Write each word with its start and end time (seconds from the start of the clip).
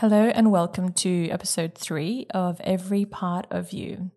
Hello, 0.00 0.24
and 0.34 0.52
welcome 0.52 0.92
to 0.92 1.30
episode 1.30 1.74
three 1.74 2.26
of 2.34 2.60
Every 2.60 3.06
Part 3.06 3.46
of 3.50 3.72
You. 3.72 4.10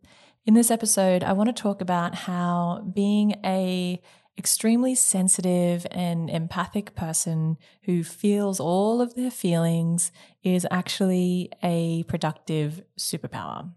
In 0.45 0.53
this 0.53 0.71
episode, 0.71 1.23
I 1.23 1.31
want 1.31 1.47
to 1.47 1.53
talk 1.53 1.79
about 1.79 2.15
how 2.15 2.85
being 2.93 3.39
a 3.45 4.01
extremely 4.37 4.93
sensitive 4.93 5.87
and 5.89 6.29
empathic 6.29 6.95
person 6.95 7.55
who 7.83 8.03
feels 8.03 8.59
all 8.59 8.99
of 8.99 9.15
their 9.15 9.31
feelings 9.31 10.11
is 10.43 10.67
actually 10.69 11.49
a 11.63 12.03
productive 12.09 12.81
superpower. 12.99 13.71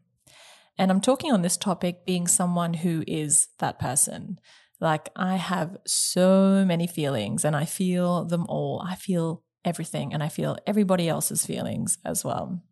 And 0.77 0.91
I'm 0.91 1.01
talking 1.01 1.31
on 1.31 1.43
this 1.43 1.57
topic 1.57 2.05
being 2.05 2.27
someone 2.27 2.75
who 2.75 3.05
is 3.07 3.47
that 3.61 3.79
person. 3.79 4.41
Like, 4.81 5.09
I 5.15 5.37
have 5.37 5.77
so 5.87 6.65
many 6.67 6.89
feelings 6.89 7.45
and 7.45 7.55
I 7.55 7.65
feel 7.65 8.25
them 8.25 8.45
all. 8.49 8.85
I 8.85 8.97
feel 8.97 9.45
everything 9.65 10.13
and 10.13 10.23
I 10.23 10.29
feel 10.29 10.57
everybody 10.67 11.09
else's 11.09 11.47
feelings 11.47 11.99
as 12.05 12.25
well. 12.25 12.63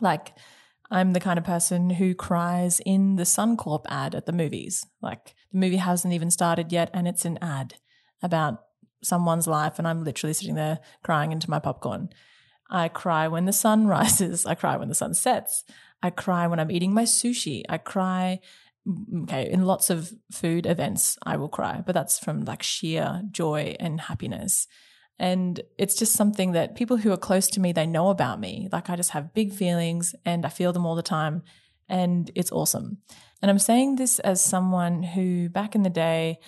Like, 0.00 0.34
I'm 0.90 1.12
the 1.12 1.20
kind 1.20 1.38
of 1.38 1.44
person 1.44 1.90
who 1.90 2.14
cries 2.14 2.80
in 2.84 3.16
the 3.16 3.22
Suncorp 3.22 3.84
ad 3.88 4.14
at 4.14 4.26
the 4.26 4.32
movies. 4.32 4.84
Like, 5.00 5.34
the 5.52 5.58
movie 5.58 5.76
hasn't 5.76 6.14
even 6.14 6.30
started 6.30 6.72
yet 6.72 6.90
and 6.92 7.06
it's 7.06 7.24
an 7.24 7.38
ad 7.40 7.74
about 8.22 8.62
someone's 9.02 9.46
life, 9.46 9.78
and 9.78 9.88
I'm 9.88 10.04
literally 10.04 10.34
sitting 10.34 10.54
there 10.54 10.80
crying 11.02 11.32
into 11.32 11.50
my 11.50 11.58
popcorn. 11.58 12.10
I 12.68 12.88
cry 12.88 13.28
when 13.28 13.46
the 13.46 13.52
sun 13.52 13.86
rises. 13.96 14.46
I 14.46 14.54
cry 14.54 14.76
when 14.76 14.88
the 14.88 14.94
sun 14.94 15.14
sets. 15.14 15.64
I 16.02 16.10
cry 16.10 16.46
when 16.46 16.60
I'm 16.60 16.70
eating 16.70 16.94
my 16.94 17.04
sushi. 17.04 17.62
I 17.68 17.78
cry 17.78 18.40
mm, 18.86 19.24
okay, 19.24 19.50
in 19.50 19.66
lots 19.66 19.90
of 19.90 20.12
food 20.32 20.66
events, 20.66 21.18
I 21.24 21.36
will 21.36 21.48
cry, 21.48 21.82
but 21.84 21.94
that's 21.94 22.18
from 22.18 22.44
like 22.44 22.62
sheer 22.62 23.22
joy 23.30 23.76
and 23.78 24.00
happiness. 24.02 24.66
And 25.20 25.60
it's 25.76 25.96
just 25.96 26.14
something 26.14 26.52
that 26.52 26.74
people 26.74 26.96
who 26.96 27.12
are 27.12 27.18
close 27.18 27.46
to 27.48 27.60
me, 27.60 27.72
they 27.72 27.86
know 27.86 28.08
about 28.08 28.40
me. 28.40 28.70
Like 28.72 28.88
I 28.88 28.96
just 28.96 29.10
have 29.10 29.34
big 29.34 29.52
feelings 29.52 30.14
and 30.24 30.46
I 30.46 30.48
feel 30.48 30.72
them 30.72 30.86
all 30.86 30.94
the 30.94 31.02
time. 31.02 31.42
And 31.90 32.30
it's 32.34 32.50
awesome. 32.50 32.98
And 33.42 33.50
I'm 33.50 33.58
saying 33.58 33.96
this 33.96 34.18
as 34.20 34.42
someone 34.42 35.02
who 35.02 35.50
back 35.50 35.74
in 35.74 35.82
the 35.82 35.90
day, 35.90 36.38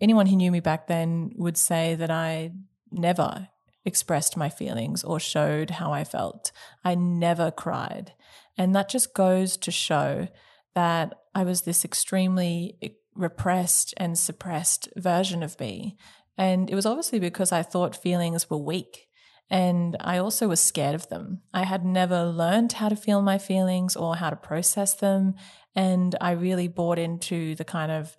anyone 0.00 0.26
who 0.26 0.36
knew 0.36 0.52
me 0.52 0.60
back 0.60 0.86
then 0.86 1.32
would 1.34 1.56
say 1.56 1.96
that 1.96 2.10
I 2.10 2.52
never 2.92 3.48
expressed 3.84 4.36
my 4.36 4.50
feelings 4.50 5.02
or 5.02 5.18
showed 5.18 5.70
how 5.70 5.92
I 5.92 6.04
felt. 6.04 6.52
I 6.84 6.94
never 6.94 7.50
cried. 7.50 8.12
And 8.56 8.72
that 8.76 8.88
just 8.88 9.14
goes 9.14 9.56
to 9.56 9.72
show 9.72 10.28
that 10.76 11.12
I 11.34 11.42
was 11.42 11.62
this 11.62 11.84
extremely 11.84 12.78
repressed 13.16 13.94
and 13.96 14.16
suppressed 14.16 14.90
version 14.96 15.42
of 15.42 15.58
me 15.58 15.96
and 16.38 16.70
it 16.70 16.74
was 16.74 16.86
obviously 16.86 17.18
because 17.18 17.52
I 17.52 17.62
thought 17.62 17.96
feelings 17.96 18.50
were 18.50 18.58
weak. 18.58 19.08
And 19.48 19.96
I 20.00 20.18
also 20.18 20.48
was 20.48 20.60
scared 20.60 20.94
of 20.94 21.08
them. 21.08 21.42
I 21.54 21.62
had 21.64 21.84
never 21.84 22.24
learned 22.24 22.72
how 22.72 22.88
to 22.88 22.96
feel 22.96 23.22
my 23.22 23.38
feelings 23.38 23.94
or 23.94 24.16
how 24.16 24.30
to 24.30 24.36
process 24.36 24.94
them. 24.94 25.34
And 25.74 26.16
I 26.20 26.32
really 26.32 26.66
bought 26.66 26.98
into 26.98 27.54
the 27.54 27.64
kind 27.64 27.92
of 27.92 28.16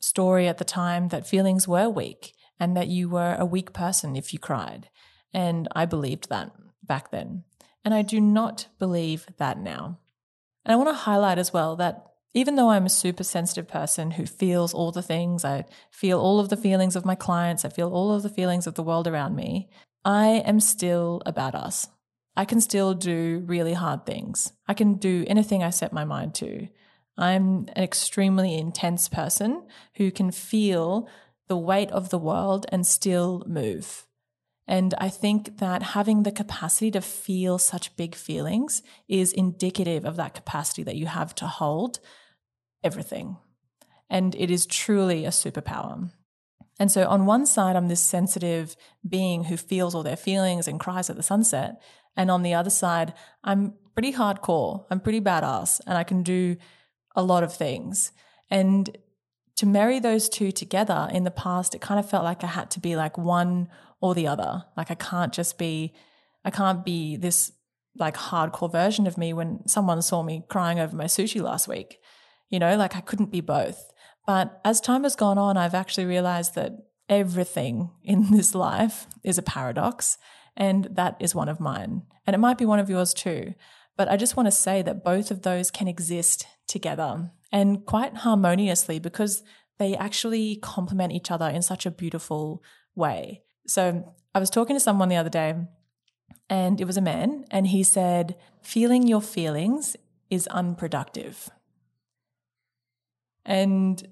story 0.00 0.48
at 0.48 0.58
the 0.58 0.64
time 0.64 1.08
that 1.08 1.26
feelings 1.26 1.68
were 1.68 1.90
weak 1.90 2.32
and 2.58 2.76
that 2.76 2.88
you 2.88 3.08
were 3.10 3.36
a 3.38 3.44
weak 3.44 3.72
person 3.72 4.16
if 4.16 4.32
you 4.32 4.38
cried. 4.38 4.88
And 5.32 5.68
I 5.72 5.84
believed 5.84 6.30
that 6.30 6.52
back 6.82 7.10
then. 7.10 7.44
And 7.84 7.92
I 7.92 8.02
do 8.02 8.20
not 8.20 8.68
believe 8.78 9.26
that 9.36 9.58
now. 9.58 9.98
And 10.64 10.72
I 10.72 10.76
want 10.76 10.88
to 10.88 10.94
highlight 10.94 11.38
as 11.38 11.52
well 11.52 11.76
that 11.76 12.06
even 12.34 12.56
though 12.56 12.70
I'm 12.70 12.86
a 12.86 12.90
super 12.90 13.24
sensitive 13.24 13.68
person 13.68 14.12
who 14.12 14.26
feels 14.26 14.74
all 14.74 14.90
the 14.90 15.02
things, 15.02 15.44
I 15.44 15.64
feel 15.90 16.20
all 16.20 16.40
of 16.40 16.48
the 16.48 16.56
feelings 16.56 16.96
of 16.96 17.04
my 17.04 17.14
clients, 17.14 17.64
I 17.64 17.68
feel 17.68 17.88
all 17.88 18.12
of 18.12 18.22
the 18.22 18.28
feelings 18.28 18.66
of 18.66 18.74
the 18.74 18.82
world 18.82 19.06
around 19.06 19.36
me, 19.36 19.70
I 20.04 20.42
am 20.44 20.60
still 20.60 21.22
a 21.24 21.32
badass. 21.32 21.88
I 22.36 22.44
can 22.44 22.60
still 22.60 22.94
do 22.94 23.44
really 23.46 23.74
hard 23.74 24.04
things. 24.04 24.52
I 24.66 24.74
can 24.74 24.94
do 24.94 25.24
anything 25.28 25.62
I 25.62 25.70
set 25.70 25.92
my 25.92 26.04
mind 26.04 26.34
to. 26.36 26.68
I'm 27.16 27.68
an 27.76 27.84
extremely 27.84 28.58
intense 28.58 29.08
person 29.08 29.64
who 29.96 30.10
can 30.10 30.32
feel 30.32 31.08
the 31.46 31.56
weight 31.56 31.92
of 31.92 32.10
the 32.10 32.18
world 32.18 32.66
and 32.70 32.84
still 32.84 33.44
move. 33.46 34.06
And 34.66 34.94
I 34.98 35.10
think 35.10 35.58
that 35.58 35.82
having 35.82 36.22
the 36.22 36.32
capacity 36.32 36.90
to 36.92 37.00
feel 37.00 37.58
such 37.58 37.96
big 37.96 38.14
feelings 38.14 38.82
is 39.08 39.32
indicative 39.32 40.04
of 40.04 40.16
that 40.16 40.34
capacity 40.34 40.82
that 40.84 40.96
you 40.96 41.06
have 41.06 41.34
to 41.36 41.46
hold 41.46 42.00
everything. 42.84 43.36
And 44.08 44.34
it 44.36 44.50
is 44.50 44.66
truly 44.66 45.24
a 45.24 45.30
superpower. 45.30 46.10
And 46.78 46.90
so, 46.90 47.06
on 47.06 47.26
one 47.26 47.46
side, 47.46 47.76
I'm 47.76 47.88
this 47.88 48.02
sensitive 48.02 48.76
being 49.08 49.44
who 49.44 49.56
feels 49.56 49.94
all 49.94 50.02
their 50.02 50.16
feelings 50.16 50.68
and 50.68 50.78
cries 50.78 51.08
at 51.08 51.16
the 51.16 51.22
sunset. 51.22 51.80
And 52.16 52.30
on 52.30 52.42
the 52.42 52.54
other 52.54 52.70
side, 52.70 53.14
I'm 53.42 53.74
pretty 53.94 54.12
hardcore. 54.12 54.84
I'm 54.90 55.00
pretty 55.00 55.20
badass 55.20 55.80
and 55.86 55.96
I 55.96 56.04
can 56.04 56.22
do 56.22 56.56
a 57.16 57.22
lot 57.22 57.42
of 57.42 57.54
things. 57.54 58.12
And 58.50 58.96
to 59.56 59.66
marry 59.66 60.00
those 60.00 60.28
two 60.28 60.50
together 60.50 61.08
in 61.12 61.24
the 61.24 61.30
past, 61.30 61.74
it 61.74 61.80
kind 61.80 62.00
of 62.00 62.08
felt 62.08 62.24
like 62.24 62.42
I 62.42 62.48
had 62.48 62.70
to 62.72 62.80
be 62.80 62.96
like 62.96 63.16
one 63.16 63.68
or 64.00 64.14
the 64.14 64.26
other. 64.26 64.64
Like 64.76 64.90
I 64.90 64.96
can't 64.96 65.32
just 65.32 65.58
be, 65.58 65.94
I 66.44 66.50
can't 66.50 66.84
be 66.84 67.16
this 67.16 67.52
like 67.96 68.16
hardcore 68.16 68.70
version 68.70 69.06
of 69.06 69.16
me 69.16 69.32
when 69.32 69.66
someone 69.68 70.02
saw 70.02 70.22
me 70.22 70.44
crying 70.48 70.80
over 70.80 70.96
my 70.96 71.04
sushi 71.04 71.40
last 71.40 71.68
week. 71.68 72.00
You 72.54 72.60
know, 72.60 72.76
like 72.76 72.94
I 72.94 73.00
couldn't 73.00 73.32
be 73.32 73.40
both. 73.40 73.90
But 74.28 74.60
as 74.64 74.80
time 74.80 75.02
has 75.02 75.16
gone 75.16 75.38
on, 75.38 75.56
I've 75.56 75.74
actually 75.74 76.04
realized 76.04 76.54
that 76.54 76.86
everything 77.08 77.90
in 78.04 78.30
this 78.30 78.54
life 78.54 79.08
is 79.24 79.38
a 79.38 79.42
paradox. 79.42 80.18
And 80.56 80.86
that 80.92 81.16
is 81.18 81.34
one 81.34 81.48
of 81.48 81.58
mine. 81.58 82.02
And 82.24 82.32
it 82.32 82.38
might 82.38 82.56
be 82.56 82.64
one 82.64 82.78
of 82.78 82.88
yours 82.88 83.12
too. 83.12 83.54
But 83.96 84.08
I 84.08 84.16
just 84.16 84.36
want 84.36 84.46
to 84.46 84.52
say 84.52 84.82
that 84.82 85.02
both 85.02 85.32
of 85.32 85.42
those 85.42 85.72
can 85.72 85.88
exist 85.88 86.46
together 86.68 87.32
and 87.50 87.84
quite 87.86 88.18
harmoniously 88.18 89.00
because 89.00 89.42
they 89.78 89.96
actually 89.96 90.54
complement 90.62 91.12
each 91.12 91.32
other 91.32 91.48
in 91.48 91.60
such 91.60 91.86
a 91.86 91.90
beautiful 91.90 92.62
way. 92.94 93.42
So 93.66 94.14
I 94.32 94.38
was 94.38 94.48
talking 94.48 94.76
to 94.76 94.80
someone 94.80 95.08
the 95.08 95.16
other 95.16 95.28
day 95.28 95.56
and 96.48 96.80
it 96.80 96.84
was 96.84 96.96
a 96.96 97.00
man 97.00 97.46
and 97.50 97.66
he 97.66 97.82
said, 97.82 98.36
feeling 98.62 99.08
your 99.08 99.22
feelings 99.22 99.96
is 100.30 100.46
unproductive. 100.46 101.50
And 103.44 104.06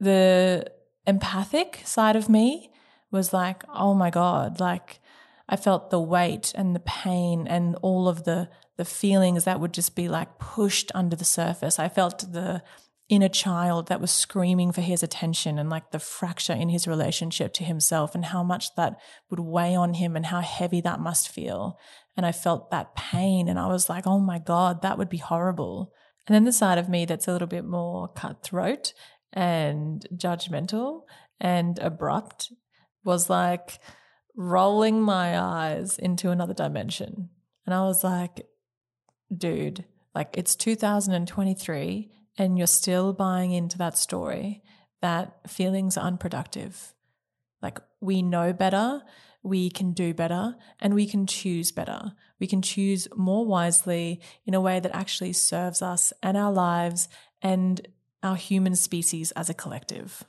the 0.00 0.70
empathic 1.06 1.82
side 1.84 2.16
of 2.16 2.28
me 2.28 2.70
was 3.10 3.32
like, 3.32 3.62
oh 3.72 3.94
my 3.94 4.10
God, 4.10 4.60
like 4.60 5.00
I 5.48 5.56
felt 5.56 5.90
the 5.90 6.00
weight 6.00 6.52
and 6.54 6.74
the 6.74 6.80
pain 6.80 7.46
and 7.46 7.76
all 7.82 8.08
of 8.08 8.24
the 8.24 8.48
the 8.78 8.84
feelings 8.86 9.44
that 9.44 9.60
would 9.60 9.74
just 9.74 9.94
be 9.94 10.08
like 10.08 10.38
pushed 10.38 10.90
under 10.94 11.14
the 11.14 11.24
surface. 11.24 11.78
I 11.78 11.88
felt 11.88 12.32
the 12.32 12.62
inner 13.08 13.28
child 13.28 13.88
that 13.88 14.00
was 14.00 14.10
screaming 14.10 14.72
for 14.72 14.80
his 14.80 15.02
attention 15.02 15.58
and 15.58 15.68
like 15.68 15.90
the 15.90 15.98
fracture 15.98 16.54
in 16.54 16.70
his 16.70 16.88
relationship 16.88 17.52
to 17.52 17.64
himself 17.64 18.14
and 18.14 18.24
how 18.24 18.42
much 18.42 18.74
that 18.76 18.98
would 19.28 19.40
weigh 19.40 19.74
on 19.74 19.94
him 19.94 20.16
and 20.16 20.26
how 20.26 20.40
heavy 20.40 20.80
that 20.80 20.98
must 20.98 21.28
feel. 21.28 21.78
And 22.16 22.24
I 22.24 22.32
felt 22.32 22.70
that 22.70 22.94
pain 22.94 23.48
and 23.48 23.58
I 23.58 23.66
was 23.66 23.90
like, 23.90 24.06
oh 24.06 24.18
my 24.18 24.38
God, 24.38 24.80
that 24.80 24.96
would 24.96 25.10
be 25.10 25.18
horrible. 25.18 25.92
And 26.26 26.34
then 26.34 26.44
the 26.44 26.52
side 26.52 26.78
of 26.78 26.88
me 26.88 27.04
that's 27.04 27.26
a 27.26 27.32
little 27.32 27.48
bit 27.48 27.64
more 27.64 28.08
cutthroat 28.08 28.92
and 29.32 30.06
judgmental 30.14 31.02
and 31.40 31.78
abrupt 31.78 32.52
was 33.04 33.28
like 33.28 33.80
rolling 34.36 35.02
my 35.02 35.38
eyes 35.38 35.98
into 35.98 36.30
another 36.30 36.54
dimension. 36.54 37.30
And 37.66 37.74
I 37.74 37.82
was 37.82 38.04
like, 38.04 38.46
dude, 39.36 39.84
like 40.14 40.34
it's 40.34 40.54
2023 40.54 42.10
and 42.38 42.56
you're 42.56 42.66
still 42.66 43.12
buying 43.12 43.52
into 43.52 43.78
that 43.78 43.98
story 43.98 44.62
that 45.00 45.50
feelings 45.50 45.96
are 45.96 46.06
unproductive. 46.06 46.94
Like 47.60 47.80
we 48.00 48.22
know 48.22 48.52
better 48.52 49.02
we 49.42 49.70
can 49.70 49.92
do 49.92 50.14
better 50.14 50.54
and 50.80 50.94
we 50.94 51.06
can 51.06 51.26
choose 51.26 51.72
better. 51.72 52.12
We 52.42 52.48
can 52.48 52.60
choose 52.60 53.06
more 53.14 53.46
wisely 53.46 54.20
in 54.44 54.54
a 54.54 54.60
way 54.60 54.80
that 54.80 54.92
actually 54.92 55.32
serves 55.32 55.80
us 55.80 56.12
and 56.24 56.36
our 56.36 56.52
lives 56.52 57.08
and 57.40 57.86
our 58.20 58.34
human 58.34 58.74
species 58.74 59.30
as 59.36 59.48
a 59.48 59.54
collective. 59.54 60.24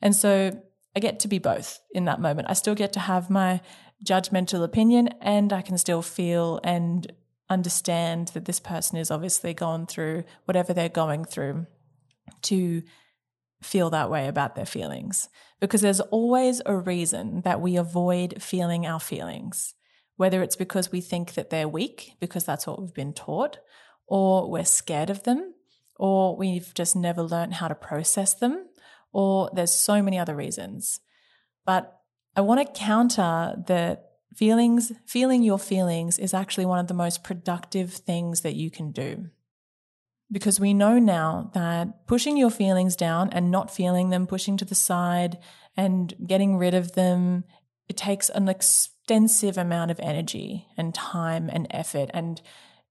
And 0.00 0.16
so 0.16 0.58
I 0.96 1.00
get 1.00 1.20
to 1.20 1.28
be 1.28 1.38
both 1.38 1.82
in 1.92 2.06
that 2.06 2.18
moment. 2.18 2.48
I 2.48 2.54
still 2.54 2.74
get 2.74 2.94
to 2.94 3.00
have 3.00 3.28
my 3.28 3.60
judgmental 4.02 4.64
opinion 4.64 5.08
and 5.20 5.52
I 5.52 5.60
can 5.60 5.76
still 5.76 6.00
feel 6.00 6.60
and 6.64 7.12
understand 7.50 8.28
that 8.28 8.46
this 8.46 8.58
person 8.58 8.96
is 8.96 9.10
obviously 9.10 9.52
gone 9.52 9.84
through 9.84 10.24
whatever 10.46 10.72
they're 10.72 10.88
going 10.88 11.26
through 11.26 11.66
to 12.40 12.82
feel 13.62 13.90
that 13.90 14.10
way 14.10 14.28
about 14.28 14.54
their 14.54 14.64
feelings 14.64 15.28
because 15.60 15.82
there's 15.82 16.00
always 16.00 16.62
a 16.64 16.74
reason 16.74 17.42
that 17.42 17.60
we 17.60 17.76
avoid 17.76 18.42
feeling 18.42 18.86
our 18.86 18.98
feelings, 18.98 19.74
whether 20.20 20.42
it's 20.42 20.54
because 20.54 20.92
we 20.92 21.00
think 21.00 21.32
that 21.32 21.48
they're 21.48 21.66
weak 21.66 22.12
because 22.20 22.44
that's 22.44 22.66
what 22.66 22.78
we've 22.78 22.92
been 22.92 23.14
taught, 23.14 23.56
or 24.06 24.50
we're 24.50 24.66
scared 24.66 25.08
of 25.08 25.22
them, 25.22 25.54
or 25.96 26.36
we've 26.36 26.74
just 26.74 26.94
never 26.94 27.22
learned 27.22 27.54
how 27.54 27.68
to 27.68 27.74
process 27.74 28.34
them, 28.34 28.66
or 29.14 29.48
there's 29.54 29.72
so 29.72 30.02
many 30.02 30.18
other 30.18 30.36
reasons. 30.36 31.00
But 31.64 31.98
I 32.36 32.42
want 32.42 32.60
to 32.60 32.78
counter 32.78 33.64
the 33.66 33.98
feelings, 34.36 34.92
feeling 35.06 35.42
your 35.42 35.58
feelings 35.58 36.18
is 36.18 36.34
actually 36.34 36.66
one 36.66 36.80
of 36.80 36.88
the 36.88 36.92
most 36.92 37.24
productive 37.24 37.94
things 37.94 38.42
that 38.42 38.54
you 38.54 38.70
can 38.70 38.92
do. 38.92 39.30
Because 40.30 40.60
we 40.60 40.74
know 40.74 40.98
now 40.98 41.50
that 41.54 42.06
pushing 42.06 42.36
your 42.36 42.50
feelings 42.50 42.94
down 42.94 43.30
and 43.30 43.50
not 43.50 43.74
feeling 43.74 44.10
them, 44.10 44.26
pushing 44.26 44.58
to 44.58 44.66
the 44.66 44.74
side 44.74 45.38
and 45.78 46.12
getting 46.26 46.58
rid 46.58 46.74
of 46.74 46.92
them, 46.92 47.44
it 47.90 47.96
takes 47.96 48.28
an 48.30 48.48
extensive 48.48 49.58
amount 49.58 49.90
of 49.90 49.98
energy 49.98 50.68
and 50.76 50.94
time 50.94 51.50
and 51.52 51.66
effort 51.70 52.08
and 52.14 52.40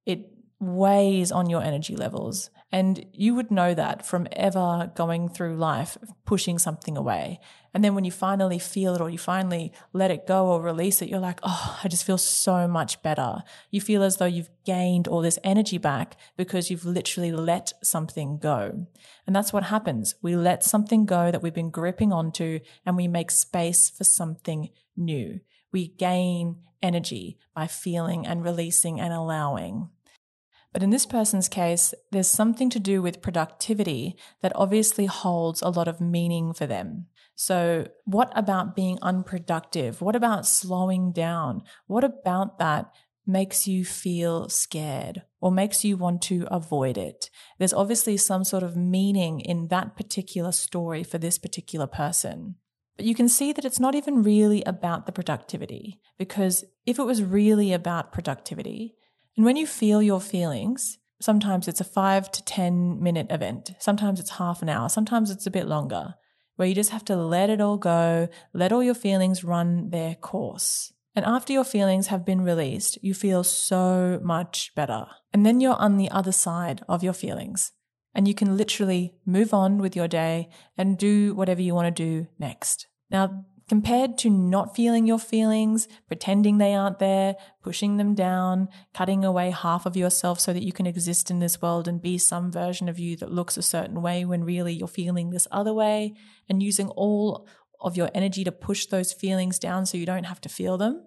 it 0.06 0.30
weighs 0.60 1.32
on 1.32 1.50
your 1.50 1.64
energy 1.64 1.96
levels. 1.96 2.50
And 2.70 3.06
you 3.14 3.34
would 3.34 3.50
know 3.50 3.74
that 3.74 4.06
from 4.06 4.28
ever 4.34 4.92
going 4.96 5.30
through 5.30 5.56
life, 5.56 5.98
pushing 6.26 6.60
something 6.60 6.98
away. 6.98 7.40
And 7.74 7.84
then 7.84 7.96
when 7.96 8.04
you 8.04 8.12
finally 8.12 8.60
feel 8.60 8.94
it 8.94 9.02
or 9.02 9.10
you 9.10 9.18
finally 9.18 9.72
let 9.94 10.12
it 10.12 10.28
go 10.28 10.48
or 10.48 10.62
release 10.62 11.02
it, 11.02 11.10
you're 11.10 11.20
like, 11.20 11.40
oh, 11.44 11.80
I 11.84 11.88
just 11.88 12.04
feel 12.04 12.18
so 12.18 12.68
much 12.68 13.02
better. 13.02 13.44
You 13.72 13.80
feel 13.80 14.04
as 14.04 14.18
though 14.18 14.26
you've 14.26 14.50
gained 14.66 15.08
all 15.08 15.22
this 15.22 15.40
energy 15.44 15.78
back 15.78 16.18
because 16.36 16.70
you've 16.70 16.86
literally 16.86 17.32
let 17.32 17.72
something 17.84 18.38
go. 18.38 18.88
And 19.26 19.36
that's 19.36 19.54
what 19.54 19.64
happens. 19.64 20.16
We 20.22 20.36
let 20.36 20.64
something 20.64 21.06
go 21.06 21.32
that 21.32 21.42
we've 21.42 21.54
been 21.54 21.72
gripping 21.72 22.12
onto 22.12 22.60
and 22.86 22.98
we 22.98 23.08
make 23.08 23.32
space 23.32 23.90
for 23.90 24.04
something 24.04 24.70
new. 25.00 25.40
We 25.72 25.88
gain 25.88 26.58
energy 26.82 27.38
by 27.56 27.68
feeling 27.68 28.28
and 28.28 28.44
releasing 28.44 29.00
and 29.00 29.14
allowing. 29.14 29.90
But 30.72 30.84
in 30.84 30.92
this 30.92 31.06
person's 31.06 31.50
case, 31.50 31.94
there's 32.12 32.28
something 32.28 32.70
to 32.70 32.80
do 32.80 33.02
with 33.02 33.22
productivity 33.22 34.16
that 34.42 34.52
obviously 34.56 35.08
holds 35.08 35.62
a 35.62 35.70
lot 35.70 35.88
of 35.88 36.00
meaning 36.00 36.54
for 36.54 36.68
them. 36.68 37.08
So, 37.36 37.88
what 38.04 38.32
about 38.36 38.76
being 38.76 39.00
unproductive? 39.02 40.02
What 40.02 40.16
about 40.16 40.46
slowing 40.46 41.12
down? 41.12 41.64
What 41.88 42.04
about 42.04 42.60
that 42.60 42.92
makes 43.26 43.68
you 43.68 43.86
feel 43.86 44.50
scared 44.50 45.24
or 45.40 45.52
makes 45.52 45.86
you 45.86 45.96
want 45.96 46.22
to 46.24 46.48
avoid 46.52 46.98
it? 46.98 47.30
There's 47.58 47.74
obviously 47.74 48.18
some 48.18 48.44
sort 48.44 48.62
of 48.62 48.76
meaning 48.76 49.40
in 49.40 49.70
that 49.70 49.96
particular 49.96 50.52
story 50.52 51.04
for 51.04 51.18
this 51.18 51.40
particular 51.40 51.88
person. 51.88 52.56
But 53.00 53.06
you 53.06 53.16
can 53.16 53.30
see 53.30 53.54
that 53.54 53.64
it's 53.64 53.80
not 53.80 53.96
even 53.96 54.24
really 54.24 54.62
about 54.66 55.06
the 55.06 55.14
productivity, 55.14 56.02
because 56.18 56.66
if 56.86 57.00
it 57.00 57.06
was 57.06 57.24
really 57.24 57.72
about 57.72 58.12
productivity, 58.12 58.94
and 59.38 59.46
when 59.46 59.56
you 59.56 59.66
feel 59.66 60.02
your 60.02 60.20
feelings, 60.20 60.98
sometimes 61.22 61.70
it's 61.70 61.80
a 61.80 61.86
five 61.86 62.30
to 62.30 62.44
10 62.44 63.02
minute 63.02 63.28
event, 63.30 63.72
sometimes 63.80 64.20
it's 64.20 64.32
half 64.32 64.62
an 64.62 64.68
hour, 64.68 64.90
sometimes 64.90 65.32
it's 65.32 65.48
a 65.48 65.50
bit 65.50 65.66
longer, 65.66 66.16
where 66.58 66.68
you 66.68 66.76
just 66.76 66.90
have 66.90 67.06
to 67.06 67.16
let 67.16 67.50
it 67.50 67.62
all 67.62 67.78
go, 67.78 68.28
let 68.54 68.74
all 68.74 68.84
your 68.84 68.94
feelings 68.94 69.46
run 69.46 69.92
their 69.92 70.16
course. 70.16 70.92
And 71.16 71.24
after 71.24 71.54
your 71.54 71.64
feelings 71.64 72.08
have 72.08 72.26
been 72.26 72.42
released, 72.42 73.02
you 73.02 73.14
feel 73.14 73.46
so 73.46 74.20
much 74.22 74.76
better. 74.76 75.08
And 75.32 75.46
then 75.46 75.62
you're 75.62 75.76
on 75.76 75.96
the 75.96 76.12
other 76.12 76.34
side 76.34 76.82
of 76.90 77.02
your 77.02 77.14
feelings. 77.14 77.72
And 78.14 78.28
you 78.28 78.34
can 78.34 78.58
literally 78.58 79.14
move 79.26 79.54
on 79.54 79.78
with 79.78 79.96
your 79.96 80.08
day 80.08 80.50
and 80.78 80.98
do 80.98 81.34
whatever 81.36 81.62
you 81.62 81.76
want 81.76 81.96
to 81.96 82.04
do 82.04 82.28
next. 82.40 82.88
Now, 83.12 83.46
compared 83.68 84.18
to 84.18 84.32
not 84.32 84.76
feeling 84.76 85.06
your 85.06 85.20
feelings, 85.20 85.88
pretending 86.08 86.58
they 86.58 86.74
aren't 86.74 86.98
there, 86.98 87.36
pushing 87.62 87.98
them 87.98 88.16
down, 88.16 88.68
cutting 88.96 89.24
away 89.24 89.52
half 89.52 89.86
of 89.86 89.96
yourself 89.96 90.40
so 90.40 90.52
that 90.52 90.64
you 90.64 90.74
can 90.74 90.88
exist 90.88 91.30
in 91.30 91.38
this 91.38 91.62
world 91.62 91.88
and 91.88 92.02
be 92.02 92.18
some 92.18 92.52
version 92.52 92.90
of 92.90 92.98
you 92.98 93.16
that 93.18 93.32
looks 93.32 93.58
a 93.58 93.62
certain 93.62 94.02
way 94.02 94.26
when 94.26 94.44
really 94.44 94.74
you're 94.74 94.88
feeling 94.88 95.30
this 95.30 95.48
other 95.52 95.74
way, 95.74 96.16
and 96.50 96.64
using 96.64 96.90
all 96.90 97.48
of 97.80 97.96
your 97.96 98.10
energy 98.16 98.44
to 98.44 98.52
push 98.52 98.88
those 98.88 99.14
feelings 99.14 99.60
down 99.60 99.86
so 99.86 100.00
you 100.00 100.06
don't 100.06 100.26
have 100.26 100.42
to 100.42 100.50
feel 100.50 100.78
them, 100.78 101.04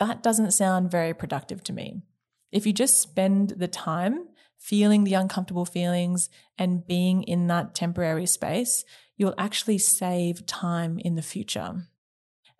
that 0.00 0.24
doesn't 0.24 0.50
sound 0.50 0.90
very 0.90 1.14
productive 1.14 1.62
to 1.62 1.72
me. 1.72 2.02
If 2.50 2.66
you 2.66 2.72
just 2.72 3.00
spend 3.00 3.50
the 3.50 3.68
time 3.68 4.26
feeling 4.60 5.04
the 5.04 5.14
uncomfortable 5.14 5.64
feelings 5.64 6.28
and 6.58 6.86
being 6.86 7.22
in 7.22 7.46
that 7.46 7.74
temporary 7.74 8.26
space, 8.26 8.84
you'll 9.16 9.34
actually 9.38 9.78
save 9.78 10.46
time 10.46 10.98
in 10.98 11.14
the 11.16 11.22
future. 11.22 11.86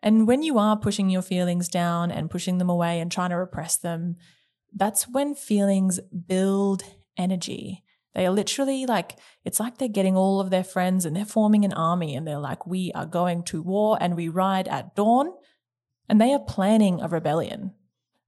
And 0.03 0.27
when 0.27 0.43
you 0.43 0.59
are 0.59 0.79
pushing 0.79 1.11
your 1.11 1.23
feelings 1.23 1.69
down 1.69 2.11
and 2.11 2.31
pushing 2.31 2.57
them 2.57 2.71
away 2.71 3.01
and 3.01 3.13
trying 3.13 3.31
to 3.31 3.37
repress 3.37 3.77
them, 3.77 4.17
that's 4.75 5.07
when 5.07 5.35
feelings 5.35 6.01
build 6.27 6.83
energy. 7.19 7.85
They 8.15 8.27
are 8.27 8.33
literally 8.33 8.87
like, 8.87 9.19
it's 9.45 9.61
like 9.61 9.77
they're 9.77 9.89
getting 9.89 10.17
all 10.17 10.41
of 10.41 10.51
their 10.51 10.65
friends 10.65 11.05
and 11.05 11.15
they're 11.15 11.27
forming 11.27 11.67
an 11.67 11.75
army 11.75 12.17
and 12.17 12.27
they're 12.27 12.39
like, 12.39 12.67
we 12.67 12.93
are 12.93 13.07
going 13.07 13.43
to 13.45 13.63
war 13.63 13.99
and 14.01 14.17
we 14.17 14.29
ride 14.29 14.69
at 14.69 14.97
dawn. 14.97 15.33
And 16.09 16.21
they 16.21 16.33
are 16.33 16.41
planning 16.41 17.01
a 17.01 17.09
rebellion. 17.09 17.75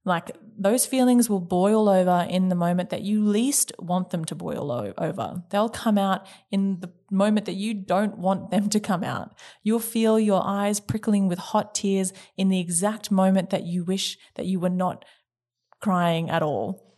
Like 0.05 0.35
those 0.57 0.85
feelings 0.85 1.29
will 1.29 1.39
boil 1.39 1.87
over 1.87 2.27
in 2.29 2.49
the 2.49 2.55
moment 2.55 2.89
that 2.89 3.03
you 3.03 3.23
least 3.23 3.71
want 3.79 4.09
them 4.09 4.25
to 4.25 4.35
boil 4.35 4.69
over. 4.97 5.43
They'll 5.49 5.69
come 5.69 5.97
out 5.97 6.27
in 6.51 6.81
the 6.81 6.91
moment 7.09 7.45
that 7.45 7.55
you 7.55 7.73
don't 7.73 8.17
want 8.17 8.51
them 8.51 8.69
to 8.69 8.79
come 8.79 9.03
out. 9.03 9.33
You'll 9.63 9.79
feel 9.79 10.19
your 10.19 10.41
eyes 10.45 10.79
prickling 10.79 11.27
with 11.27 11.39
hot 11.39 11.73
tears 11.73 12.11
in 12.35 12.49
the 12.49 12.59
exact 12.59 13.11
moment 13.11 13.49
that 13.51 13.63
you 13.63 13.83
wish 13.85 14.17
that 14.35 14.45
you 14.45 14.59
were 14.59 14.69
not 14.69 15.05
crying 15.79 16.29
at 16.29 16.43
all. 16.43 16.97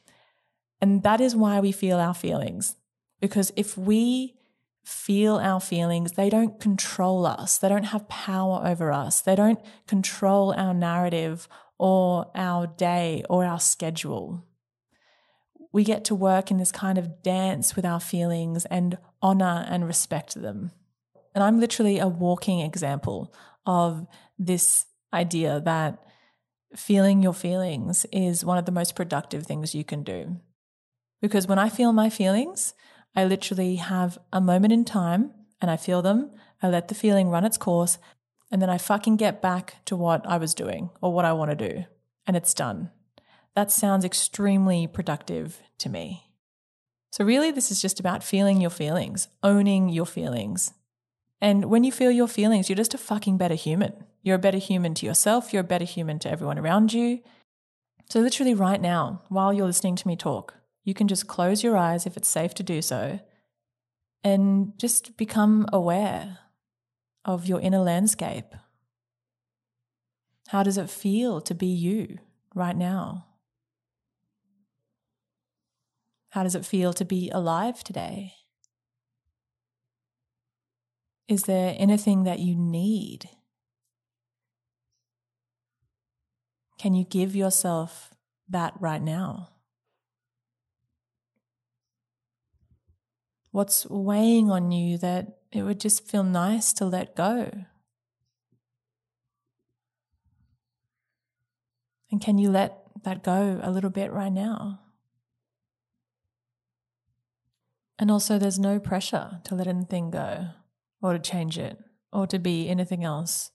And 0.82 1.04
that 1.04 1.22
is 1.22 1.36
why 1.36 1.60
we 1.60 1.72
feel 1.72 1.98
our 1.98 2.14
feelings. 2.14 2.76
Because 3.22 3.52
if 3.56 3.78
we 3.78 4.36
feel 4.84 5.38
our 5.38 5.60
feelings, 5.60 6.14
they 6.14 6.30
don't 6.30 6.60
control 6.60 7.26
us. 7.26 7.58
They 7.58 7.70
don't 7.70 7.86
have 7.86 8.08
power 8.08 8.62
over 8.64 8.92
us. 8.92 9.22
They 9.22 9.36
don't 9.36 9.60
control 9.88 10.54
our 10.54 10.74
narrative 10.74 11.48
or 11.78 12.32
our 12.36 12.68
day 12.68 13.24
or 13.30 13.46
our 13.46 13.60
schedule. 13.60 14.46
We 15.72 15.84
get 15.84 16.06
to 16.06 16.16
work 16.16 16.52
in 16.52 16.58
this 16.58 16.72
kind 16.72 16.98
of 16.98 17.22
dance 17.22 17.76
with 17.76 17.86
our 17.86 18.00
feelings 18.00 18.66
and 18.66 18.98
honor 19.22 19.66
and 19.68 19.86
respect 19.86 20.36
them. 20.36 20.72
And 21.34 21.44
I'm 21.44 21.60
literally 21.60 22.00
a 22.00 22.08
walking 22.08 22.62
example 22.62 23.34
of 23.66 24.08
this 24.40 24.86
idea 25.14 25.60
that 25.62 26.02
feeling 26.76 27.22
your 27.22 27.34
feelings 27.34 28.06
is 28.12 28.46
one 28.46 28.58
of 28.58 28.66
the 28.66 28.72
most 28.72 28.96
productive 28.96 29.46
things 29.46 29.76
you 29.76 29.84
can 29.84 30.04
do. 30.04 30.38
Because 31.22 31.48
when 31.48 31.60
I 31.60 31.70
feel 31.70 31.92
my 31.92 32.10
feelings, 32.10 32.74
I 33.16 33.26
literally 33.26 33.76
have 33.76 34.18
a 34.32 34.42
moment 34.42 34.74
in 34.74 34.86
time 34.86 35.32
and 35.62 35.72
I 35.72 35.78
feel 35.78 36.02
them. 36.02 36.32
I 36.62 36.68
let 36.68 36.88
the 36.88 36.96
feeling 36.96 37.30
run 37.30 37.46
its 37.46 37.58
course 37.58 37.98
and 38.52 38.62
then 38.62 38.70
I 38.70 38.78
fucking 38.78 39.18
get 39.18 39.42
back 39.42 39.84
to 39.86 39.96
what 39.96 40.26
I 40.26 40.38
was 40.38 40.54
doing 40.54 40.90
or 41.02 41.14
what 41.14 41.26
I 41.26 41.34
want 41.34 41.52
to 41.52 41.70
do, 41.70 41.86
and 42.28 42.38
it's 42.38 42.54
done. 42.54 42.92
That 43.56 43.72
sounds 43.72 44.06
extremely 44.06 44.88
productive 44.88 45.62
to 45.80 45.90
me. 45.90 46.32
So, 47.12 47.24
really, 47.24 47.52
this 47.52 47.72
is 47.72 47.82
just 47.82 48.00
about 48.00 48.24
feeling 48.24 48.60
your 48.60 48.70
feelings, 48.70 49.30
owning 49.42 49.90
your 49.90 50.06
feelings. 50.06 50.74
And 51.42 51.66
when 51.66 51.84
you 51.84 51.92
feel 51.92 52.12
your 52.12 52.28
feelings, 52.28 52.70
you're 52.70 52.76
just 52.76 52.94
a 52.94 52.98
fucking 52.98 53.38
better 53.38 53.56
human. 53.56 53.94
You're 54.22 54.36
a 54.36 54.40
better 54.40 54.58
human 54.58 54.94
to 54.96 55.06
yourself, 55.06 55.54
you're 55.54 55.62
a 55.62 55.64
better 55.64 55.86
human 55.86 56.20
to 56.20 56.30
everyone 56.30 56.60
around 56.60 56.94
you. 56.94 57.22
So, 58.10 58.20
literally, 58.20 58.54
right 58.54 58.82
now, 58.82 59.22
while 59.30 59.54
you're 59.54 59.66
listening 59.66 59.96
to 59.96 60.08
me 60.08 60.16
talk, 60.16 60.56
you 60.84 60.94
can 60.94 61.08
just 61.08 61.28
close 61.28 61.64
your 61.64 61.78
eyes 61.78 62.06
if 62.06 62.18
it's 62.18 62.28
safe 62.28 62.54
to 62.56 62.64
do 62.64 62.82
so 62.82 63.20
and 64.26 64.74
just 64.78 65.18
become 65.18 65.68
aware 65.72 66.40
of 67.26 67.48
your 67.48 67.60
inner 67.60 67.80
landscape? 67.80 68.54
How 70.50 70.64
does 70.64 70.78
it 70.78 70.90
feel 70.90 71.42
to 71.42 71.56
be 71.56 71.68
you 71.68 72.20
right 72.54 72.78
now? 72.78 73.26
How 76.30 76.44
does 76.44 76.56
it 76.56 76.66
feel 76.66 76.94
to 76.94 77.06
be 77.06 77.30
alive 77.32 77.84
today? 77.84 78.34
Is 81.28 81.44
there 81.44 81.76
anything 81.80 82.24
that 82.24 82.40
you 82.40 82.56
need? 82.56 83.30
Can 86.78 86.94
you 86.94 87.04
give 87.04 87.36
yourself 87.36 88.14
that 88.48 88.74
right 88.80 89.02
now? 89.02 89.50
What's 93.52 93.88
weighing 93.90 94.52
on 94.52 94.72
you 94.72 94.98
that 94.98 95.45
it 95.56 95.64
would 95.64 95.80
just 95.80 96.06
feel 96.06 96.24
nice 96.24 96.74
to 96.74 96.86
let 96.86 97.16
go. 97.16 97.50
And 102.12 102.22
can 102.22 102.38
you 102.38 102.50
let 102.50 102.82
that 103.04 103.24
go 103.24 103.60
a 103.64 103.72
little 103.72 103.90
bit 103.90 104.12
right 104.12 104.32
now? 104.32 104.82
And 107.98 108.12
also, 108.12 108.38
there's 108.38 108.60
no 108.60 108.80
pressure 108.80 109.40
to 109.46 109.56
let 109.56 109.68
anything 109.68 110.12
go 110.12 110.48
or 111.02 111.14
to 111.14 111.20
change 111.20 111.58
it 111.58 111.78
or 112.12 112.28
to 112.28 112.38
be 112.38 112.68
anything 112.68 113.06
else. 113.06 113.52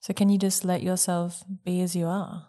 So, 0.00 0.14
can 0.14 0.30
you 0.30 0.38
just 0.38 0.64
let 0.64 0.82
yourself 0.82 1.44
be 1.62 1.82
as 1.82 1.94
you 1.94 2.06
are? 2.06 2.48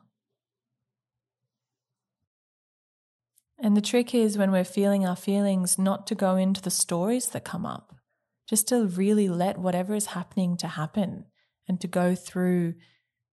And 3.60 3.76
the 3.76 3.82
trick 3.82 4.16
is 4.16 4.38
when 4.38 4.52
we're 4.52 4.64
feeling 4.64 5.06
our 5.06 5.18
feelings, 5.18 5.78
not 5.78 6.08
to 6.08 6.16
go 6.16 6.38
into 6.38 6.62
the 6.62 6.72
stories 6.72 7.28
that 7.28 7.44
come 7.44 7.66
up, 7.66 7.96
just 8.52 8.68
to 8.68 8.86
really 8.86 9.30
let 9.30 9.58
whatever 9.58 9.96
is 9.96 10.08
happening 10.08 10.58
to 10.58 10.68
happen 10.68 11.24
and 11.70 11.80
to 11.80 11.88
go 11.88 12.14
through 12.14 12.74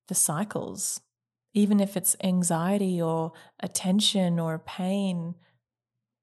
the 0.07 0.15
cycles, 0.15 1.01
even 1.53 1.81
if 1.81 1.97
it's 1.97 2.15
anxiety 2.23 3.03
or 3.03 3.33
attention 3.59 4.39
or 4.39 4.61
pain 4.61 5.35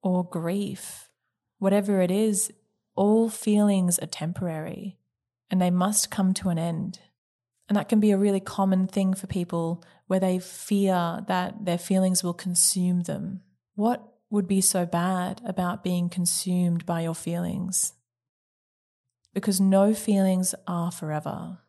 or 0.02 0.24
grief, 0.24 1.10
whatever 1.60 2.00
it 2.00 2.10
is, 2.10 2.54
all 2.96 3.28
feelings 3.28 4.00
are 4.00 4.08
temporary 4.08 4.98
and 5.52 5.62
they 5.62 5.70
must 5.70 6.10
come 6.10 6.34
to 6.34 6.48
an 6.48 6.58
end. 6.58 7.00
And 7.68 7.76
that 7.76 7.90
can 7.90 8.00
be 8.00 8.12
a 8.12 8.18
really 8.18 8.40
common 8.40 8.88
thing 8.88 9.14
for 9.14 9.28
people 9.28 9.84
where 10.08 10.22
they 10.22 10.40
fear 10.40 11.22
that 11.28 11.66
their 11.66 11.78
feelings 11.78 12.24
will 12.24 12.34
consume 12.34 13.02
them. 13.02 13.42
What 13.74 14.08
would 14.30 14.48
be 14.48 14.62
so 14.62 14.86
bad 14.86 15.42
about 15.46 15.84
being 15.84 16.08
consumed 16.08 16.86
by 16.86 17.02
your 17.02 17.14
feelings? 17.14 17.92
Because 19.36 19.62
no 19.62 19.94
feelings 19.94 20.56
are 20.68 20.92
forever. 20.92 21.60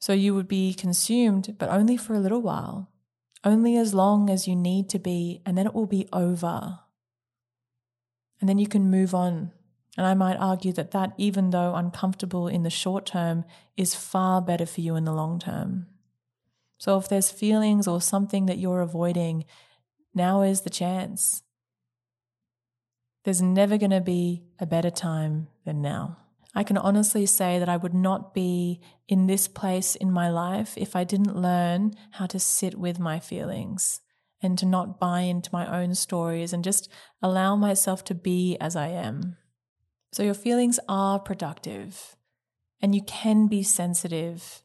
So 0.00 0.12
you 0.12 0.34
would 0.34 0.48
be 0.48 0.74
consumed, 0.74 1.54
but 1.56 1.68
only 1.68 1.96
for 1.96 2.14
a 2.14 2.18
little 2.18 2.42
while, 2.42 2.90
only 3.44 3.76
as 3.76 3.94
long 3.94 4.28
as 4.28 4.48
you 4.48 4.56
need 4.56 4.88
to 4.88 4.98
be, 4.98 5.40
and 5.46 5.56
then 5.56 5.66
it 5.66 5.74
will 5.74 5.86
be 5.86 6.08
over. 6.12 6.80
And 8.40 8.48
then 8.48 8.58
you 8.58 8.66
can 8.66 8.90
move 8.90 9.14
on 9.14 9.52
and 9.96 10.06
I 10.06 10.14
might 10.14 10.36
argue 10.36 10.72
that 10.72 10.92
that, 10.92 11.12
even 11.18 11.50
though 11.50 11.74
uncomfortable 11.74 12.48
in 12.48 12.62
the 12.62 12.70
short 12.70 13.04
term, 13.04 13.44
is 13.76 13.94
far 13.94 14.40
better 14.40 14.64
for 14.64 14.80
you 14.80 14.96
in 14.96 15.04
the 15.04 15.12
long 15.12 15.38
term. 15.38 15.86
So 16.78 16.96
if 16.96 17.08
there's 17.08 17.30
feelings 17.30 17.86
or 17.86 18.00
something 18.00 18.46
that 18.46 18.58
you're 18.58 18.80
avoiding, 18.80 19.44
now 20.14 20.42
is 20.42 20.62
the 20.62 20.70
chance. 20.70 21.42
There's 23.24 23.42
never 23.42 23.78
going 23.78 23.90
to 23.90 24.00
be 24.00 24.42
a 24.58 24.66
better 24.66 24.90
time 24.90 25.48
than 25.64 25.82
now. 25.82 26.16
I 26.54 26.64
can 26.64 26.76
honestly 26.76 27.24
say 27.26 27.58
that 27.58 27.68
I 27.68 27.76
would 27.76 27.94
not 27.94 28.34
be 28.34 28.80
in 29.08 29.26
this 29.26 29.48
place 29.48 29.94
in 29.94 30.12
my 30.12 30.28
life 30.28 30.74
if 30.76 30.94
I 30.94 31.04
didn't 31.04 31.36
learn 31.36 31.94
how 32.12 32.26
to 32.26 32.38
sit 32.38 32.78
with 32.78 32.98
my 32.98 33.20
feelings 33.20 34.00
and 34.42 34.58
to 34.58 34.66
not 34.66 35.00
buy 35.00 35.20
into 35.20 35.50
my 35.52 35.80
own 35.80 35.94
stories 35.94 36.52
and 36.52 36.64
just 36.64 36.90
allow 37.22 37.56
myself 37.56 38.04
to 38.04 38.14
be 38.14 38.56
as 38.60 38.76
I 38.76 38.88
am. 38.88 39.36
So 40.12 40.22
your 40.22 40.34
feelings 40.34 40.78
are 40.88 41.18
productive 41.18 42.16
and 42.80 42.94
you 42.94 43.02
can 43.02 43.46
be 43.46 43.62
sensitive 43.62 44.62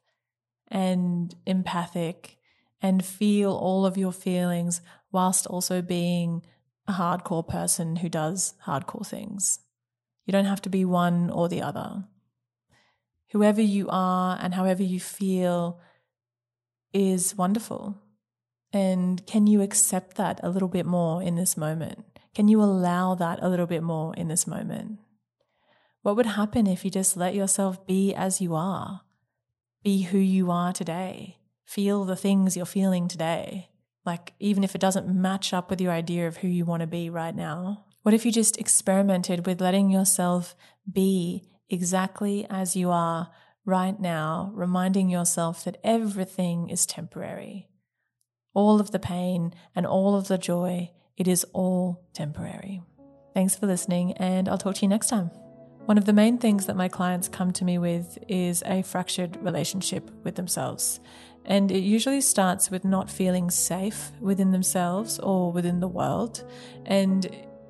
and 0.69 1.33
empathic 1.45 2.37
and 2.81 3.05
feel 3.05 3.51
all 3.53 3.85
of 3.85 3.97
your 3.97 4.11
feelings 4.11 4.81
whilst 5.11 5.47
also 5.47 5.81
being 5.81 6.41
a 6.87 6.93
hardcore 6.93 7.47
person 7.47 7.97
who 7.97 8.09
does 8.09 8.55
hardcore 8.65 9.07
things. 9.07 9.59
You 10.27 10.33
don't 10.33 10.45
have 10.45 10.61
to 10.63 10.69
be 10.69 10.83
one 10.83 11.29
or 11.29 11.47
the 11.47 11.61
other. 11.61 12.03
Whoever 13.31 13.61
you 13.61 13.87
are 13.89 14.37
and 14.39 14.53
however 14.53 14.83
you 14.83 14.99
feel 14.99 15.79
is 16.93 17.35
wonderful. 17.35 17.97
And 18.73 19.25
can 19.25 19.47
you 19.47 19.61
accept 19.61 20.17
that 20.17 20.41
a 20.43 20.49
little 20.49 20.67
bit 20.67 20.85
more 20.85 21.23
in 21.23 21.35
this 21.35 21.55
moment? 21.55 22.05
Can 22.35 22.49
you 22.49 22.61
allow 22.61 23.15
that 23.15 23.39
a 23.41 23.47
little 23.47 23.67
bit 23.67 23.81
more 23.81 24.13
in 24.15 24.27
this 24.27 24.45
moment? 24.45 24.99
What 26.01 26.17
would 26.17 26.25
happen 26.25 26.67
if 26.67 26.83
you 26.83 26.91
just 26.91 27.15
let 27.15 27.33
yourself 27.33 27.87
be 27.87 28.13
as 28.13 28.41
you 28.41 28.53
are? 28.53 29.01
Be 29.81 30.03
who 30.03 30.17
you 30.17 30.51
are 30.51 30.73
today. 30.73 31.37
Feel 31.63 32.03
the 32.03 32.17
things 32.17 32.57
you're 32.57 32.65
feeling 32.65 33.07
today. 33.07 33.69
Like, 34.05 34.33
even 34.39 34.63
if 34.65 34.75
it 34.75 34.81
doesn't 34.81 35.07
match 35.07 35.53
up 35.53 35.69
with 35.69 35.79
your 35.79 35.91
idea 35.91 36.27
of 36.27 36.37
who 36.37 36.47
you 36.49 36.65
want 36.65 36.81
to 36.81 36.87
be 36.87 37.09
right 37.09 37.35
now. 37.35 37.85
What 38.03 38.13
if 38.13 38.25
you 38.25 38.31
just 38.31 38.57
experimented 38.57 39.45
with 39.45 39.61
letting 39.61 39.89
yourself 39.89 40.55
be 40.91 41.43
exactly 41.69 42.47
as 42.49 42.75
you 42.75 42.89
are 42.89 43.29
right 43.65 43.99
now, 43.99 44.51
reminding 44.53 45.09
yourself 45.09 45.63
that 45.65 45.77
everything 45.83 46.69
is 46.69 46.85
temporary? 46.85 47.67
All 48.53 48.79
of 48.79 48.91
the 48.91 48.99
pain 48.99 49.53
and 49.75 49.85
all 49.85 50.15
of 50.15 50.29
the 50.29 50.37
joy, 50.37 50.91
it 51.17 51.27
is 51.27 51.45
all 51.53 52.07
temporary. 52.13 52.81
Thanks 53.33 53.55
for 53.55 53.67
listening, 53.67 54.13
and 54.13 54.47
I'll 54.47 54.57
talk 54.57 54.75
to 54.75 54.81
you 54.81 54.87
next 54.87 55.09
time. 55.09 55.29
One 55.85 55.97
of 55.97 56.05
the 56.05 56.13
main 56.13 56.37
things 56.37 56.65
that 56.65 56.75
my 56.75 56.89
clients 56.89 57.29
come 57.29 57.51
to 57.53 57.63
me 57.63 57.77
with 57.77 58.17
is 58.27 58.63
a 58.65 58.81
fractured 58.81 59.37
relationship 59.41 60.11
with 60.23 60.35
themselves. 60.35 60.99
And 61.45 61.71
it 61.71 61.79
usually 61.79 62.19
starts 62.19 62.69
with 62.69 62.83
not 62.83 63.09
feeling 63.09 63.49
safe 63.49 64.11
within 64.19 64.51
themselves 64.51 65.17
or 65.17 65.53
within 65.53 65.79
the 65.79 65.87
world. 65.87 66.43
And 66.85 67.25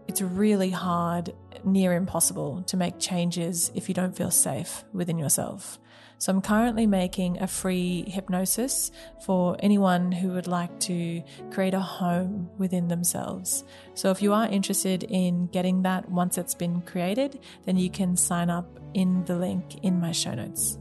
it's 0.08 0.22
really 0.22 0.70
hard, 0.70 1.34
near 1.64 1.94
impossible, 1.94 2.64
to 2.64 2.78
make 2.78 3.00
changes 3.00 3.72
if 3.76 3.88
you 3.88 3.96
don't 3.96 4.16
feel 4.16 4.32
safe 4.32 4.84
within 4.94 5.18
yourself. 5.18 5.80
So 6.20 6.32
I'm 6.32 6.42
currently 6.42 6.88
making 6.88 7.42
a 7.42 7.48
free 7.48 8.04
hypnosis 8.08 8.92
for 9.24 9.56
anyone 9.60 10.12
who 10.12 10.30
would 10.30 10.48
like 10.48 10.80
to 10.82 11.22
create 11.52 11.76
a 11.76 11.80
home 11.80 12.50
within 12.58 12.88
themselves. 12.88 13.64
So 13.94 14.10
if 14.10 14.22
you 14.22 14.34
are 14.34 14.48
interested 14.48 15.04
in 15.04 15.48
getting 15.48 15.84
that 15.84 16.10
once 16.10 16.40
it's 16.40 16.56
been 16.56 16.82
created, 16.82 17.40
then 17.66 17.78
you 17.78 17.92
can 17.92 18.16
sign 18.16 18.50
up 18.50 18.80
in 18.96 19.26
the 19.26 19.36
link 19.36 19.84
in 19.84 20.00
my 20.00 20.12
show 20.12 20.34
notes. 20.34 20.80